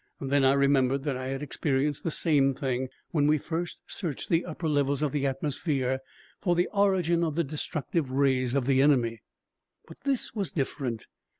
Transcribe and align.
Then 0.19 0.43
I 0.43 0.53
remembered 0.53 1.03
that 1.03 1.15
I 1.15 1.27
had 1.27 1.43
experienced 1.43 2.03
the 2.03 2.09
same 2.09 2.55
thing 2.55 2.89
when 3.11 3.27
we 3.27 3.37
first 3.37 3.81
searched 3.85 4.29
the 4.29 4.43
upper 4.45 4.67
levels 4.67 5.03
of 5.03 5.11
the 5.11 5.27
atmosphere 5.27 5.99
for 6.39 6.55
the 6.55 6.67
origin 6.73 7.23
of 7.23 7.35
the 7.35 7.43
destructive 7.43 8.09
rays 8.09 8.55
of 8.55 8.65
the 8.65 8.81
enemy. 8.81 9.21
But 9.87 10.01
this 10.01 10.33
was 10.33 10.51
different! 10.51 11.05